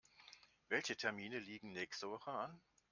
[0.69, 2.59] Welche Termine liegen nächste Woche an?